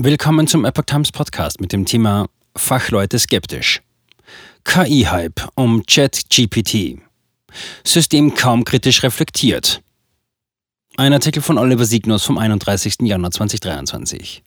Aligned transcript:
Willkommen 0.00 0.46
zum 0.46 0.64
Epoch 0.64 0.84
Times 0.84 1.10
Podcast 1.10 1.60
mit 1.60 1.72
dem 1.72 1.84
Thema 1.84 2.28
Fachleute 2.54 3.18
skeptisch. 3.18 3.82
KI-Hype 4.62 5.48
um 5.56 5.82
ChatGPT. 5.86 7.00
System 7.82 8.32
kaum 8.36 8.62
kritisch 8.62 9.02
reflektiert. 9.02 9.82
Ein 10.96 11.12
Artikel 11.12 11.42
von 11.42 11.58
Oliver 11.58 11.84
Signus 11.84 12.22
vom 12.22 12.38
31. 12.38 12.98
Januar 13.00 13.32
2023. 13.32 14.44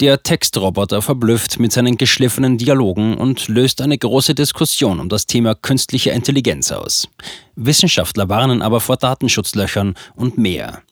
Der 0.00 0.20
Textroboter 0.24 1.00
verblüfft 1.00 1.60
mit 1.60 1.70
seinen 1.70 1.96
geschliffenen 1.96 2.58
Dialogen 2.58 3.16
und 3.16 3.46
löst 3.46 3.80
eine 3.80 3.96
große 3.96 4.34
Diskussion 4.34 4.98
um 4.98 5.10
das 5.10 5.26
Thema 5.26 5.54
künstliche 5.54 6.10
Intelligenz 6.10 6.72
aus. 6.72 7.06
Wissenschaftler 7.54 8.28
warnen 8.28 8.62
aber 8.62 8.80
vor 8.80 8.96
Datenschutzlöchern 8.96 9.94
und 10.16 10.38
mehr. 10.38 10.82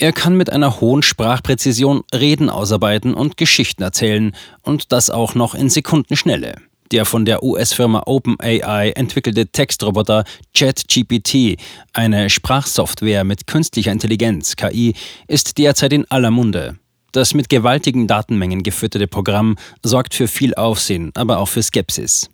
Er 0.00 0.14
kann 0.14 0.34
mit 0.34 0.50
einer 0.50 0.80
hohen 0.80 1.02
Sprachpräzision 1.02 2.04
Reden 2.10 2.48
ausarbeiten 2.48 3.12
und 3.12 3.36
Geschichten 3.36 3.82
erzählen 3.82 4.34
und 4.62 4.92
das 4.92 5.10
auch 5.10 5.34
noch 5.34 5.54
in 5.54 5.68
Sekundenschnelle. 5.68 6.54
Der 6.90 7.04
von 7.04 7.26
der 7.26 7.42
US-Firma 7.42 8.04
OpenAI 8.06 8.92
entwickelte 8.96 9.48
Textroboter 9.48 10.24
ChatGPT, 10.54 11.58
eine 11.92 12.30
Sprachsoftware 12.30 13.24
mit 13.24 13.46
künstlicher 13.46 13.92
Intelligenz 13.92 14.56
KI, 14.56 14.94
ist 15.28 15.58
derzeit 15.58 15.92
in 15.92 16.10
aller 16.10 16.30
Munde. 16.30 16.78
Das 17.12 17.34
mit 17.34 17.50
gewaltigen 17.50 18.06
Datenmengen 18.06 18.62
gefütterte 18.62 19.06
Programm 19.06 19.56
sorgt 19.82 20.14
für 20.14 20.28
viel 20.28 20.54
Aufsehen, 20.54 21.10
aber 21.14 21.40
auch 21.40 21.48
für 21.48 21.62
Skepsis. 21.62 22.30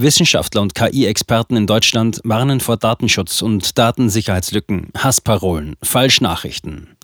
Wissenschaftler 0.00 0.62
und 0.62 0.74
KI-Experten 0.74 1.56
in 1.56 1.66
Deutschland 1.66 2.20
warnen 2.24 2.60
vor 2.60 2.76
Datenschutz 2.76 3.42
und 3.42 3.78
Datensicherheitslücken, 3.78 4.88
Hassparolen, 4.96 5.76
Falschnachrichten. 5.82 6.96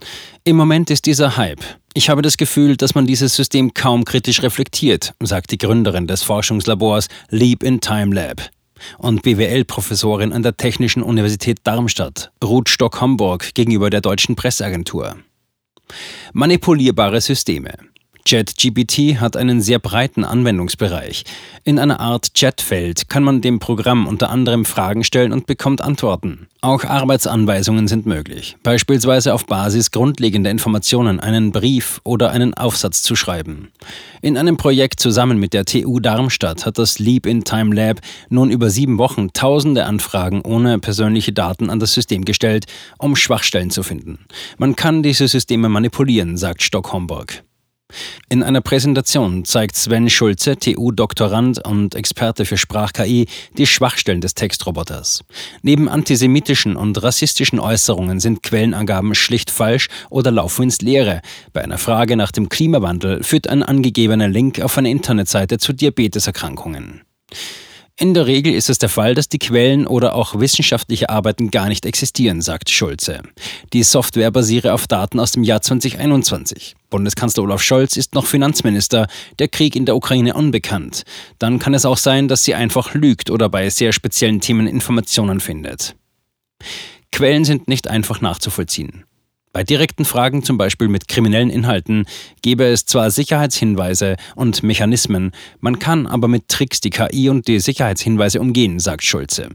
Im 0.44 0.56
Moment 0.56 0.90
ist 0.90 1.06
dieser 1.06 1.36
Hype. 1.36 1.62
Ich 1.94 2.10
habe 2.10 2.22
das 2.22 2.36
Gefühl, 2.36 2.76
dass 2.76 2.94
man 2.94 3.06
dieses 3.06 3.34
System 3.36 3.74
kaum 3.74 4.04
kritisch 4.04 4.42
reflektiert, 4.42 5.14
sagt 5.20 5.50
die 5.50 5.58
Gründerin 5.58 6.06
des 6.06 6.22
Forschungslabors 6.22 7.08
Leap 7.30 7.62
in 7.62 7.80
Time 7.80 8.14
Lab 8.14 8.50
und 8.98 9.22
BWL-Professorin 9.22 10.32
an 10.32 10.42
der 10.42 10.56
Technischen 10.56 11.02
Universität 11.02 11.58
Darmstadt, 11.64 12.30
Ruth 12.44 12.68
Stock-Homburg, 12.68 13.54
gegenüber 13.54 13.90
der 13.90 14.00
deutschen 14.00 14.36
Presseagentur. 14.36 15.16
Manipulierbare 16.32 17.20
Systeme. 17.20 17.72
ChatGPT 18.26 19.20
hat 19.20 19.36
einen 19.36 19.60
sehr 19.60 19.78
breiten 19.78 20.24
Anwendungsbereich. 20.24 21.24
In 21.62 21.78
einer 21.78 22.00
Art 22.00 22.34
Chatfeld 22.34 23.08
kann 23.08 23.22
man 23.22 23.40
dem 23.40 23.60
Programm 23.60 24.08
unter 24.08 24.30
anderem 24.30 24.64
Fragen 24.64 25.04
stellen 25.04 25.32
und 25.32 25.46
bekommt 25.46 25.80
Antworten. 25.80 26.48
Auch 26.60 26.82
Arbeitsanweisungen 26.82 27.86
sind 27.86 28.04
möglich, 28.04 28.56
beispielsweise 28.64 29.32
auf 29.32 29.46
Basis 29.46 29.92
grundlegender 29.92 30.50
Informationen 30.50 31.20
einen 31.20 31.52
Brief 31.52 32.00
oder 32.02 32.30
einen 32.30 32.54
Aufsatz 32.54 33.04
zu 33.04 33.14
schreiben. 33.14 33.68
In 34.22 34.36
einem 34.36 34.56
Projekt 34.56 34.98
zusammen 34.98 35.38
mit 35.38 35.52
der 35.52 35.64
TU 35.64 36.00
Darmstadt 36.00 36.66
hat 36.66 36.78
das 36.78 36.98
Leap 36.98 37.26
in 37.26 37.44
Time 37.44 37.72
Lab 37.76 38.00
nun 38.28 38.50
über 38.50 38.70
sieben 38.70 38.98
Wochen 38.98 39.32
tausende 39.34 39.84
Anfragen 39.84 40.40
ohne 40.40 40.80
persönliche 40.80 41.32
Daten 41.32 41.70
an 41.70 41.78
das 41.78 41.94
System 41.94 42.24
gestellt, 42.24 42.66
um 42.98 43.14
Schwachstellen 43.14 43.70
zu 43.70 43.84
finden. 43.84 44.18
Man 44.58 44.74
kann 44.74 45.04
diese 45.04 45.28
Systeme 45.28 45.68
manipulieren, 45.68 46.36
sagt 46.36 46.64
Stock 46.64 46.92
Homburg. 46.92 47.44
In 48.28 48.42
einer 48.42 48.60
Präsentation 48.60 49.44
zeigt 49.44 49.76
Sven 49.76 50.10
Schulze, 50.10 50.56
TU-Doktorand 50.56 51.64
und 51.64 51.94
Experte 51.94 52.44
für 52.44 52.56
Sprach-KI, 52.56 53.26
die 53.56 53.66
Schwachstellen 53.66 54.20
des 54.20 54.34
Textroboters. 54.34 55.22
Neben 55.62 55.88
antisemitischen 55.88 56.76
und 56.76 57.00
rassistischen 57.02 57.60
Äußerungen 57.60 58.18
sind 58.18 58.42
Quellenangaben 58.42 59.14
schlicht 59.14 59.50
falsch 59.50 59.88
oder 60.10 60.32
laufen 60.32 60.64
ins 60.64 60.82
Leere. 60.82 61.22
Bei 61.52 61.62
einer 61.62 61.78
Frage 61.78 62.16
nach 62.16 62.32
dem 62.32 62.48
Klimawandel 62.48 63.22
führt 63.22 63.48
ein 63.48 63.62
angegebener 63.62 64.28
Link 64.28 64.60
auf 64.60 64.76
eine 64.76 64.90
Internetseite 64.90 65.58
zu 65.58 65.72
Diabeteserkrankungen. 65.72 67.02
In 67.98 68.12
der 68.12 68.26
Regel 68.26 68.52
ist 68.52 68.68
es 68.68 68.76
der 68.76 68.90
Fall, 68.90 69.14
dass 69.14 69.30
die 69.30 69.38
Quellen 69.38 69.86
oder 69.86 70.14
auch 70.14 70.38
wissenschaftliche 70.38 71.08
Arbeiten 71.08 71.50
gar 71.50 71.68
nicht 71.68 71.86
existieren, 71.86 72.42
sagt 72.42 72.68
Schulze. 72.68 73.22
Die 73.72 73.82
Software 73.82 74.30
basiere 74.30 74.74
auf 74.74 74.86
Daten 74.86 75.18
aus 75.18 75.32
dem 75.32 75.42
Jahr 75.42 75.62
2021. 75.62 76.76
Bundeskanzler 76.90 77.44
Olaf 77.44 77.62
Scholz 77.62 77.96
ist 77.96 78.14
noch 78.14 78.26
Finanzminister, 78.26 79.06
der 79.38 79.48
Krieg 79.48 79.74
in 79.74 79.86
der 79.86 79.96
Ukraine 79.96 80.34
unbekannt. 80.34 81.04
Dann 81.38 81.58
kann 81.58 81.72
es 81.72 81.86
auch 81.86 81.96
sein, 81.96 82.28
dass 82.28 82.44
sie 82.44 82.54
einfach 82.54 82.92
lügt 82.92 83.30
oder 83.30 83.48
bei 83.48 83.70
sehr 83.70 83.94
speziellen 83.94 84.42
Themen 84.42 84.66
Informationen 84.66 85.40
findet. 85.40 85.96
Quellen 87.12 87.46
sind 87.46 87.66
nicht 87.66 87.88
einfach 87.88 88.20
nachzuvollziehen. 88.20 89.04
Bei 89.56 89.64
direkten 89.64 90.04
Fragen, 90.04 90.42
zum 90.42 90.58
Beispiel 90.58 90.88
mit 90.88 91.08
kriminellen 91.08 91.48
Inhalten, 91.48 92.04
gäbe 92.42 92.64
es 92.66 92.84
zwar 92.84 93.10
Sicherheitshinweise 93.10 94.16
und 94.34 94.62
Mechanismen, 94.62 95.32
man 95.60 95.78
kann 95.78 96.06
aber 96.06 96.28
mit 96.28 96.48
Tricks 96.48 96.82
die 96.82 96.90
KI 96.90 97.30
und 97.30 97.48
die 97.48 97.58
Sicherheitshinweise 97.58 98.38
umgehen, 98.38 98.80
sagt 98.80 99.02
Schulze. 99.02 99.48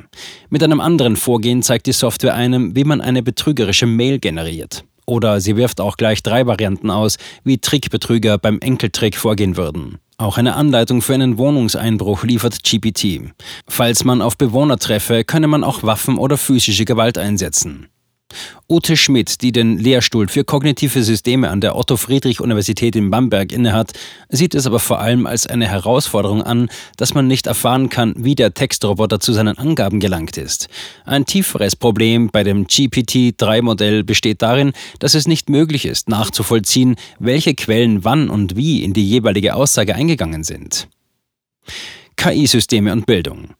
Mit 0.50 0.63
einem 0.63 0.79
anderen 0.79 1.17
Vorgehen 1.17 1.62
zeigt 1.62 1.85
die 1.85 1.91
Software 1.91 2.34
einem, 2.34 2.75
wie 2.75 2.84
man 2.84 3.00
eine 3.00 3.22
betrügerische 3.22 3.85
Mail 3.85 4.17
generiert. 4.17 4.85
Oder 5.06 5.39
sie 5.39 5.56
wirft 5.56 5.79
auch 5.79 5.97
gleich 5.97 6.23
drei 6.23 6.47
Varianten 6.47 6.89
aus, 6.89 7.19
wie 7.44 7.59
Trickbetrüger 7.59 8.39
beim 8.39 8.57
Enkeltrick 8.57 9.16
vorgehen 9.16 9.56
würden. 9.56 10.00
Auch 10.18 10.39
eine 10.39 10.56
Anleitung 10.56 11.03
für 11.03 11.13
einen 11.13 11.38
Wohnungseinbruch 11.38 12.23
liefert 12.23 12.63
GPT. 12.63 13.31
Falls 13.68 14.03
man 14.03 14.23
auf 14.23 14.35
Bewohner 14.35 14.79
treffe, 14.79 15.23
könne 15.23 15.47
man 15.47 15.63
auch 15.63 15.83
Waffen 15.83 16.18
oder 16.18 16.38
physische 16.38 16.85
Gewalt 16.85 17.19
einsetzen. 17.19 17.88
Ute 18.69 18.97
Schmidt, 18.97 19.42
die 19.42 19.52
den 19.52 19.78
Lehrstuhl 19.78 20.28
für 20.28 20.44
kognitive 20.44 21.03
Systeme 21.03 21.50
an 21.50 21.62
der 21.62 21.75
Otto-Friedrich-Universität 21.75 22.96
in 22.96 23.09
Bamberg 23.09 23.52
innehat, 23.52 23.92
sieht 24.30 24.56
es 24.56 24.66
aber 24.66 24.80
vor 24.80 25.00
allem 25.00 25.28
als 25.28 25.47
eine 25.47 25.68
Herausforderung 25.68 26.42
an, 26.42 26.69
dass 26.97 27.14
man 27.14 27.28
nicht 27.28 27.47
erfahren 27.47 27.90
kann, 27.90 28.14
wie 28.18 28.36
der 28.36 28.53
Textroboter 28.53 29.19
zu 29.19 29.34
seinen 29.34 29.58
Angaben 29.58 30.00
gelangt 30.00 30.38
ist. 30.38 30.69
Ein 31.06 31.25
tieferes 31.25 31.75
Problem 31.75 32.30
bei 32.31 32.44
dem 32.44 32.68
GPT-3-Modell 32.68 34.03
besteht 34.03 34.42
darin, 34.42 34.74
dass 35.00 35.16
es 35.16 35.28
nicht 35.28 35.50
möglich 35.50 35.86
ist, 35.86 36.09
nachzuvollziehen, 36.09 36.96
welche 37.19 37.53
Quellen 37.53 38.03
wann 38.03 38.30
und 38.30 38.56
wie 38.56 38.84
in 38.84 38.94
die 38.94 39.08
jeweilige 39.08 39.56
Aussage 39.56 39.96
eingegangen 39.96 40.44
sind. 40.44 40.88
KI-Systeme 42.16 42.92
und 42.92 43.06
Bildung. 43.06 43.56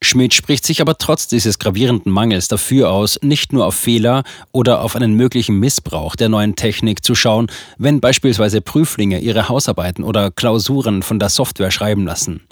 Schmidt 0.00 0.32
spricht 0.32 0.64
sich 0.64 0.80
aber 0.80 0.96
trotz 0.96 1.26
dieses 1.26 1.58
gravierenden 1.58 2.12
Mangels 2.12 2.46
dafür 2.46 2.92
aus, 2.92 3.18
nicht 3.20 3.52
nur 3.52 3.66
auf 3.66 3.74
Fehler 3.74 4.22
oder 4.52 4.82
auf 4.82 4.94
einen 4.94 5.14
möglichen 5.14 5.58
Missbrauch 5.58 6.14
der 6.14 6.28
neuen 6.28 6.54
Technik 6.54 7.04
zu 7.04 7.16
schauen, 7.16 7.48
wenn 7.78 8.00
beispielsweise 8.00 8.60
Prüflinge 8.60 9.18
ihre 9.18 9.48
Hausarbeiten 9.48 10.04
oder 10.04 10.30
Klausuren 10.30 11.02
von 11.02 11.18
der 11.18 11.30
Software 11.30 11.72
schreiben 11.72 12.04
lassen. 12.04 12.42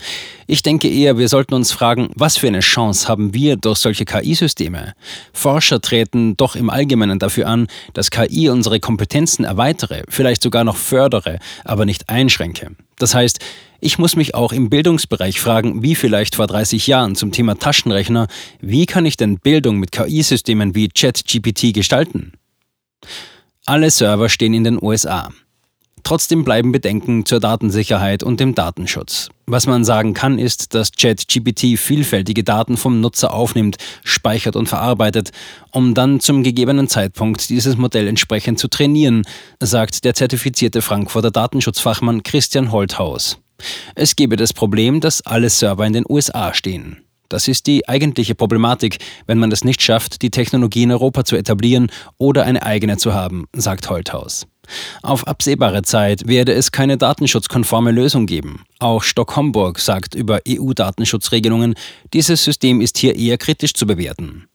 Ich 0.48 0.62
denke 0.62 0.88
eher, 0.88 1.18
wir 1.18 1.28
sollten 1.28 1.54
uns 1.54 1.70
fragen, 1.70 2.10
was 2.16 2.36
für 2.36 2.48
eine 2.48 2.60
Chance 2.60 3.06
haben 3.06 3.32
wir 3.32 3.56
durch 3.56 3.78
solche 3.78 4.04
KI-Systeme? 4.04 4.94
Forscher 5.32 5.80
treten 5.80 6.36
doch 6.36 6.56
im 6.56 6.68
Allgemeinen 6.68 7.20
dafür 7.20 7.46
an, 7.46 7.68
dass 7.94 8.10
KI 8.10 8.48
unsere 8.48 8.80
Kompetenzen 8.80 9.44
erweitere, 9.44 10.02
vielleicht 10.08 10.42
sogar 10.42 10.64
noch 10.64 10.76
fördere, 10.76 11.38
aber 11.64 11.86
nicht 11.86 12.08
einschränke. 12.08 12.72
Das 12.98 13.14
heißt, 13.14 13.40
ich 13.80 13.98
muss 13.98 14.16
mich 14.16 14.34
auch 14.34 14.52
im 14.52 14.70
Bildungsbereich 14.70 15.40
fragen, 15.40 15.82
wie 15.82 15.94
vielleicht 15.94 16.36
vor 16.36 16.46
30 16.46 16.86
Jahren 16.86 17.14
zum 17.14 17.32
Thema 17.32 17.58
Taschenrechner, 17.58 18.26
wie 18.60 18.86
kann 18.86 19.06
ich 19.06 19.16
denn 19.16 19.38
Bildung 19.38 19.78
mit 19.78 19.92
KI-Systemen 19.92 20.74
wie 20.74 20.88
ChatGPT 20.88 21.74
gestalten? 21.74 22.32
Alle 23.64 23.90
Server 23.90 24.28
stehen 24.28 24.54
in 24.54 24.64
den 24.64 24.82
USA. 24.82 25.30
Trotzdem 26.06 26.44
bleiben 26.44 26.70
Bedenken 26.70 27.26
zur 27.26 27.40
Datensicherheit 27.40 28.22
und 28.22 28.38
dem 28.38 28.54
Datenschutz. 28.54 29.28
Was 29.46 29.66
man 29.66 29.84
sagen 29.84 30.14
kann, 30.14 30.38
ist, 30.38 30.72
dass 30.72 30.92
ChatGPT 30.92 31.76
vielfältige 31.76 32.44
Daten 32.44 32.76
vom 32.76 33.00
Nutzer 33.00 33.34
aufnimmt, 33.34 33.76
speichert 34.04 34.54
und 34.54 34.68
verarbeitet, 34.68 35.32
um 35.72 35.94
dann 35.94 36.20
zum 36.20 36.44
gegebenen 36.44 36.86
Zeitpunkt 36.86 37.48
dieses 37.48 37.76
Modell 37.76 38.06
entsprechend 38.06 38.60
zu 38.60 38.68
trainieren, 38.68 39.22
sagt 39.58 40.04
der 40.04 40.14
zertifizierte 40.14 40.80
Frankfurter 40.80 41.32
Datenschutzfachmann 41.32 42.22
Christian 42.22 42.70
Holthaus. 42.70 43.38
Es 43.94 44.16
gebe 44.16 44.36
das 44.36 44.52
Problem, 44.52 45.00
dass 45.00 45.22
alle 45.22 45.50
Server 45.50 45.86
in 45.86 45.92
den 45.92 46.04
USA 46.08 46.54
stehen. 46.54 46.98
Das 47.28 47.48
ist 47.48 47.66
die 47.66 47.88
eigentliche 47.88 48.34
Problematik, 48.34 48.98
wenn 49.26 49.38
man 49.38 49.50
es 49.50 49.64
nicht 49.64 49.82
schafft, 49.82 50.22
die 50.22 50.30
Technologie 50.30 50.84
in 50.84 50.92
Europa 50.92 51.24
zu 51.24 51.36
etablieren 51.36 51.90
oder 52.18 52.44
eine 52.44 52.62
eigene 52.62 52.98
zu 52.98 53.14
haben, 53.14 53.46
sagt 53.52 53.90
Holthaus. 53.90 54.46
Auf 55.02 55.26
absehbare 55.26 55.82
Zeit 55.82 56.26
werde 56.26 56.52
es 56.52 56.72
keine 56.72 56.96
datenschutzkonforme 56.96 57.92
Lösung 57.92 58.26
geben. 58.26 58.64
Auch 58.78 59.02
Stock-Homburg 59.02 59.78
sagt 59.78 60.14
über 60.14 60.40
EU-Datenschutzregelungen, 60.48 61.74
dieses 62.12 62.44
System 62.44 62.80
ist 62.80 62.98
hier 62.98 63.16
eher 63.16 63.38
kritisch 63.38 63.74
zu 63.74 63.86
bewerten. 63.86 64.48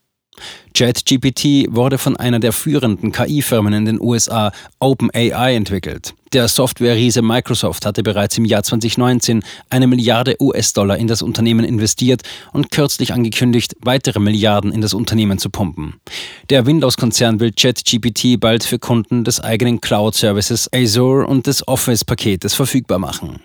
ChatGPT 0.74 1.68
wurde 1.70 1.98
von 1.98 2.18
einer 2.18 2.40
der 2.40 2.54
führenden 2.54 3.12
KI-Firmen 3.12 3.74
in 3.74 3.86
den 3.86 4.02
USA, 4.02 4.52
OpenAI, 4.80 5.56
entwickelt. 5.56 6.14
Der 6.34 6.48
Software-Riese 6.48 7.22
Microsoft 7.22 7.86
hatte 7.86 8.04
bereits 8.04 8.38
im 8.38 8.46
Jahr 8.46 8.64
2019 8.64 9.44
eine 9.70 9.86
Milliarde 9.86 10.38
US-Dollar 10.40 10.98
in 10.98 11.08
das 11.08 11.22
Unternehmen 11.22 11.66
investiert 11.66 12.22
und 12.54 12.72
kürzlich 12.72 13.12
angekündigt, 13.12 13.76
weitere 13.82 14.22
Milliarden 14.22 14.72
in 14.72 14.80
das 14.80 14.94
Unternehmen 14.94 15.40
zu 15.40 15.50
pumpen. 15.50 15.96
Der 16.50 16.66
Windows-Konzern 16.66 17.42
will 17.42 17.52
ChatGPT 17.52 18.40
bald 18.40 18.64
für 18.64 18.80
Kunden 18.80 19.26
des 19.26 19.42
eigenen 19.42 19.82
Cloud-Services 19.82 20.70
Azure 20.74 21.28
und 21.28 21.48
des 21.48 21.68
Office-Paketes 21.68 22.54
verfügbar 22.54 23.00
machen. 23.00 23.42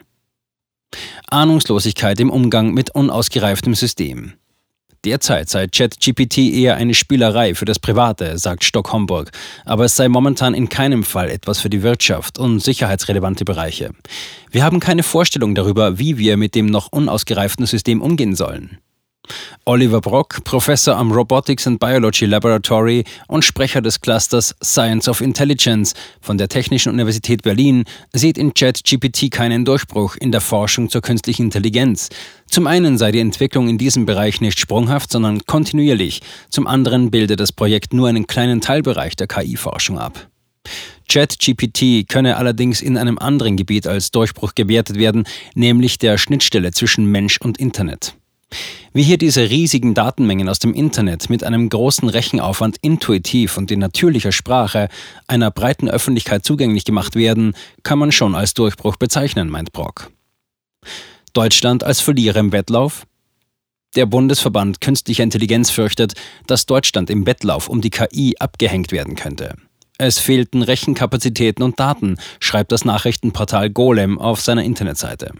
Ahnungslosigkeit 1.29 2.21
im 2.21 2.31
Umgang 2.31 2.73
mit 2.73 2.94
unausgereiftem 2.94 3.75
System. 3.75 4.35
Derzeit 5.05 5.49
sei 5.49 5.67
ChatGPT 5.67 6.39
eher 6.39 6.77
eine 6.77 6.95
Spielerei 6.95 7.55
für 7.55 7.65
das 7.65 7.79
Private, 7.79 8.39
sagt 8.39 8.65
Stock 8.65 8.93
Homburg, 8.93 9.31
aber 9.65 9.85
es 9.85 9.97
sei 9.97 10.09
momentan 10.09 10.55
in 10.55 10.69
keinem 10.69 11.05
Fall 11.05 11.31
etwas 11.31 11.61
für 11.61 11.71
die 11.71 11.83
Wirtschaft 11.83 12.39
und 12.39 12.61
sicherheitsrelevante 12.61 13.45
Bereiche. 13.45 13.91
Wir 14.51 14.65
haben 14.65 14.81
keine 14.81 15.03
Vorstellung 15.03 15.55
darüber, 15.55 15.99
wie 15.99 16.19
wir 16.19 16.37
mit 16.37 16.55
dem 16.55 16.67
noch 16.67 16.89
unausgereiften 16.91 17.67
System 17.67 18.01
umgehen 18.01 18.35
sollen. 18.35 18.79
Oliver 19.64 20.00
Brock, 20.00 20.43
Professor 20.44 20.96
am 20.96 21.12
Robotics 21.12 21.67
and 21.67 21.78
Biology 21.78 22.26
Laboratory 22.26 23.05
und 23.28 23.44
Sprecher 23.44 23.82
des 23.82 24.00
Clusters 24.00 24.55
Science 24.62 25.08
of 25.08 25.20
Intelligence 25.20 25.94
von 26.20 26.38
der 26.38 26.49
Technischen 26.49 26.93
Universität 26.93 27.43
Berlin, 27.43 27.84
sieht 28.12 28.38
in 28.38 28.55
ChatGPT 28.55 29.31
keinen 29.31 29.64
Durchbruch 29.64 30.17
in 30.17 30.32
der 30.32 30.40
Forschung 30.40 30.90
zur 30.90 31.02
künstlichen 31.02 31.44
Intelligenz. 31.44 32.08
Zum 32.49 32.67
einen 32.67 32.99
sei 32.99 33.12
die 33.12 33.20
Entwicklung 33.20 33.69
in 33.69 33.78
diesem 33.78 34.06
Bereich 34.06 34.40
nicht 34.40 34.58
sprunghaft, 34.58 35.11
sondern 35.11 35.44
kontinuierlich. 35.46 36.20
Zum 36.50 36.67
anderen 36.67 37.11
bilde 37.11 37.37
das 37.37 37.52
Projekt 37.52 37.93
nur 37.93 38.08
einen 38.08 38.26
kleinen 38.26 38.61
Teilbereich 38.61 39.17
der 39.17 39.26
KI-Forschung 39.26 39.99
ab. 39.99 40.28
ChatGPT 41.08 42.08
könne 42.08 42.37
allerdings 42.37 42.82
in 42.82 42.96
einem 42.96 43.19
anderen 43.19 43.56
Gebiet 43.56 43.87
als 43.87 44.11
Durchbruch 44.11 44.55
gewertet 44.55 44.99
werden, 44.99 45.25
nämlich 45.55 45.99
der 45.99 46.19
Schnittstelle 46.19 46.73
zwischen 46.73 47.06
Mensch 47.06 47.38
und 47.40 47.58
Internet. 47.58 48.14
Wie 48.93 49.03
hier 49.03 49.19
diese 49.19 49.51
riesigen 49.51 49.93
Datenmengen 49.93 50.49
aus 50.49 50.59
dem 50.59 50.73
Internet 50.73 51.29
mit 51.29 51.45
einem 51.45 51.69
großen 51.69 52.09
Rechenaufwand 52.09 52.79
intuitiv 52.81 53.59
und 53.59 53.71
in 53.71 53.81
natürlicher 53.81 54.33
Sprache 54.33 54.89
einer 55.27 55.51
breiten 55.51 55.91
Öffentlichkeit 55.91 56.47
zugänglich 56.47 56.85
gemacht 56.85 57.15
werden, 57.15 57.55
kann 57.83 57.99
man 57.99 58.11
schon 58.11 58.35
als 58.35 58.55
Durchbruch 58.55 58.97
bezeichnen, 58.97 59.51
meint 59.51 59.73
Brock. 59.73 60.11
Deutschland 61.35 61.85
als 61.85 62.01
Verlierer 62.01 62.41
im 62.41 62.53
Wettlauf? 62.53 63.07
Der 63.97 64.07
Bundesverband 64.07 64.81
Künstlicher 64.81 65.25
Intelligenz 65.25 65.71
fürchtet, 65.71 66.15
dass 66.47 66.65
Deutschland 66.65 67.11
im 67.11 67.27
Wettlauf 67.27 67.69
um 67.69 67.83
die 67.83 67.91
KI 67.91 68.37
abgehängt 68.39 68.93
werden 68.93 69.15
könnte. 69.15 69.57
Es 69.99 70.19
fehlten 70.19 70.63
Rechenkapazitäten 70.63 71.63
und 71.63 71.81
Daten, 71.81 72.19
schreibt 72.39 72.71
das 72.71 72.85
Nachrichtenportal 72.85 73.71
Golem 73.71 74.19
auf 74.19 74.43
seiner 74.43 74.63
Internetseite. 74.63 75.33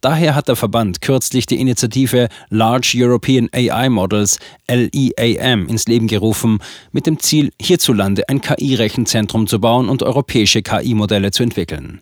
Daher 0.00 0.34
hat 0.34 0.48
der 0.48 0.56
Verband 0.56 1.02
kürzlich 1.02 1.44
die 1.44 1.60
Initiative 1.60 2.28
Large 2.48 2.94
European 2.96 3.50
AI 3.52 3.90
Models 3.90 4.38
LEAM 4.68 5.66
ins 5.68 5.86
Leben 5.86 6.06
gerufen, 6.06 6.60
mit 6.92 7.06
dem 7.06 7.18
Ziel, 7.18 7.52
hierzulande 7.60 8.26
ein 8.30 8.40
KI-Rechenzentrum 8.40 9.46
zu 9.46 9.60
bauen 9.60 9.90
und 9.90 10.02
europäische 10.02 10.62
KI-Modelle 10.62 11.30
zu 11.30 11.42
entwickeln. 11.42 12.00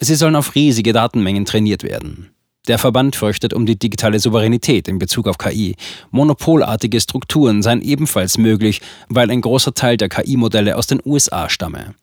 Sie 0.00 0.16
sollen 0.16 0.34
auf 0.34 0.56
riesige 0.56 0.92
Datenmengen 0.92 1.44
trainiert 1.44 1.84
werden. 1.84 2.31
Der 2.68 2.78
Verband 2.78 3.16
fürchtet 3.16 3.54
um 3.54 3.66
die 3.66 3.78
digitale 3.78 4.20
Souveränität 4.20 4.86
in 4.86 4.98
Bezug 4.98 5.26
auf 5.26 5.36
KI. 5.36 5.74
Monopolartige 6.10 7.00
Strukturen 7.00 7.60
seien 7.60 7.82
ebenfalls 7.82 8.38
möglich, 8.38 8.80
weil 9.08 9.30
ein 9.30 9.40
großer 9.40 9.74
Teil 9.74 9.96
der 9.96 10.08
KI-Modelle 10.08 10.76
aus 10.76 10.86
den 10.86 11.00
USA 11.04 11.48
stamme. 11.48 11.94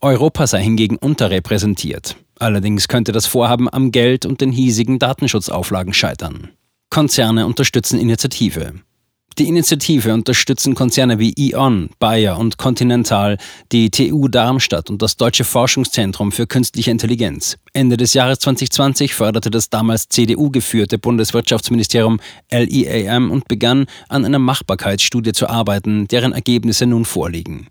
Europa 0.00 0.48
sei 0.48 0.62
hingegen 0.62 0.96
unterrepräsentiert. 0.96 2.16
Allerdings 2.38 2.88
könnte 2.88 3.12
das 3.12 3.26
Vorhaben 3.26 3.72
am 3.72 3.92
Geld 3.92 4.26
und 4.26 4.40
den 4.40 4.50
hiesigen 4.50 4.98
Datenschutzauflagen 4.98 5.94
scheitern. 5.94 6.50
Konzerne 6.90 7.46
unterstützen 7.46 7.98
Initiative. 8.00 8.74
Die 9.38 9.48
Initiative 9.48 10.14
unterstützen 10.14 10.76
Konzerne 10.76 11.18
wie 11.18 11.34
E.ON, 11.36 11.90
Bayer 11.98 12.38
und 12.38 12.56
Continental, 12.56 13.36
die 13.72 13.90
TU 13.90 14.28
Darmstadt 14.28 14.90
und 14.90 15.02
das 15.02 15.16
Deutsche 15.16 15.42
Forschungszentrum 15.42 16.30
für 16.30 16.46
künstliche 16.46 16.92
Intelligenz. 16.92 17.58
Ende 17.72 17.96
des 17.96 18.14
Jahres 18.14 18.38
2020 18.38 19.12
förderte 19.12 19.50
das 19.50 19.70
damals 19.70 20.08
CDU-geführte 20.08 20.98
Bundeswirtschaftsministerium 20.98 22.20
LEAM 22.52 23.32
und 23.32 23.48
begann 23.48 23.86
an 24.08 24.24
einer 24.24 24.38
Machbarkeitsstudie 24.38 25.32
zu 25.32 25.48
arbeiten, 25.48 26.06
deren 26.06 26.32
Ergebnisse 26.32 26.86
nun 26.86 27.04
vorliegen. 27.04 27.66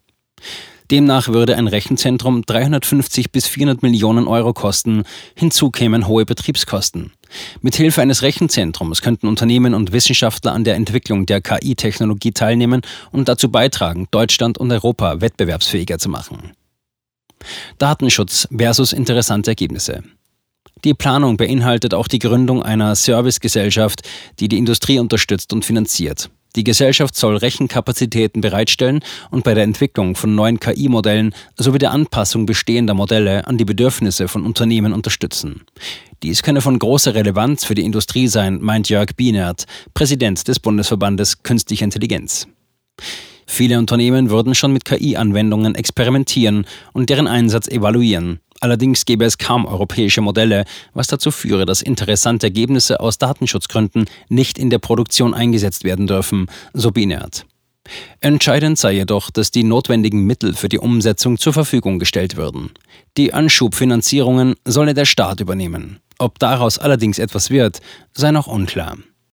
Demnach 0.92 1.30
würde 1.30 1.56
ein 1.56 1.68
Rechenzentrum 1.68 2.42
350 2.42 3.32
bis 3.32 3.48
400 3.48 3.84
Millionen 3.84 4.28
Euro 4.28 4.52
kosten, 4.52 5.04
hinzu 5.34 5.72
kämen 5.72 6.08
hohe 6.08 6.26
Betriebskosten. 6.26 7.14
Mithilfe 7.62 8.02
eines 8.02 8.22
Rechenzentrums 8.22 9.02
könnten 9.02 9.28
Unternehmen 9.28 9.74
und 9.74 9.92
Wissenschaftler 9.92 10.54
an 10.54 10.64
der 10.64 10.76
Entwicklung 10.76 11.26
der 11.26 11.42
KI-Technologie 11.42 12.32
teilnehmen 12.32 12.82
und 13.12 13.28
dazu 13.28 13.50
beitragen, 13.50 14.08
Deutschland 14.12 14.58
und 14.58 14.72
Europa 14.72 15.22
wettbewerbsfähiger 15.22 16.00
zu 16.00 16.10
machen. 16.10 16.54
Datenschutz 17.78 18.48
versus 18.56 18.94
interessante 18.94 19.52
Ergebnisse. 19.52 20.04
Die 20.84 20.94
Planung 20.94 21.38
beinhaltet 21.38 21.94
auch 21.94 22.08
die 22.08 22.20
Gründung 22.20 22.62
einer 22.62 22.96
Servicegesellschaft, 22.96 24.02
die 24.40 24.50
die 24.50 24.58
Industrie 24.58 25.00
unterstützt 25.00 25.54
und 25.54 25.64
finanziert. 25.64 26.30
Die 26.56 26.64
Gesellschaft 26.64 27.16
soll 27.16 27.38
Rechenkapazitäten 27.38 28.42
bereitstellen 28.42 29.00
und 29.32 29.44
bei 29.44 29.56
der 29.56 29.64
Entwicklung 29.64 30.16
von 30.16 30.36
neuen 30.36 30.60
KI-Modellen 30.60 31.34
sowie 31.58 31.80
der 31.80 31.92
Anpassung 31.92 32.46
bestehender 32.46 32.94
Modelle 32.94 33.48
an 33.48 33.58
die 33.58 33.66
Bedürfnisse 33.66 34.28
von 34.28 34.46
Unternehmen 34.46 34.94
unterstützen. 34.94 35.62
Dies 36.22 36.44
könne 36.44 36.62
von 36.62 36.78
großer 36.78 37.16
Relevanz 37.16 37.66
für 37.66 37.76
die 37.76 37.84
Industrie 37.84 38.28
sein, 38.28 38.60
meint 38.62 38.90
Jörg 38.90 39.16
Bienert, 39.18 39.66
Präsident 39.94 40.48
des 40.48 40.60
Bundesverbandes 40.60 41.42
Künstliche 41.42 41.84
Intelligenz. 41.84 42.48
Viele 43.46 43.80
Unternehmen 43.80 44.30
würden 44.30 44.56
schon 44.56 44.74
mit 44.74 44.86
KI-Anwendungen 44.86 45.76
experimentieren 45.76 46.66
und 46.94 47.10
deren 47.10 47.28
Einsatz 47.28 47.68
evaluieren. 47.68 48.40
Allerdings 48.60 49.06
gäbe 49.06 49.26
es 49.26 49.38
kaum 49.38 49.66
europäische 49.66 50.22
Modelle, 50.22 50.64
was 50.94 51.08
dazu 51.08 51.32
führe, 51.32 51.66
dass 51.66 51.82
interessante 51.82 52.48
Ergebnisse 52.48 53.00
aus 53.02 53.18
Datenschutzgründen 53.18 54.06
nicht 54.30 54.58
in 54.58 54.70
der 54.70 54.80
Produktion 54.80 55.34
eingesetzt 55.34 55.84
werden 55.84 56.08
dürfen, 56.08 56.48
so 56.74 56.92
Binert. 56.92 57.46
Entscheidend 58.22 58.78
sei 58.78 58.94
jedoch, 58.94 59.30
dass 59.30 59.52
die 59.52 59.64
notwendigen 59.64 60.24
Mittel 60.26 60.54
für 60.54 60.70
die 60.70 60.80
Umsetzung 60.80 61.38
zur 61.38 61.52
Verfügung 61.52 62.00
gestellt 62.00 62.38
würden. 62.38 62.72
Die 63.18 63.34
Anschubfinanzierungen 63.34 64.56
solle 64.64 64.94
der 64.94 65.06
Staat 65.06 65.42
übernehmen. 65.42 66.00
Ob 66.18 66.40
daraus 66.40 66.80
allerdings 66.80 67.20
etwas 67.20 67.50
wird, 67.50 67.82
sei 68.14 68.32
noch 68.32 68.48
unklar. 68.48 68.98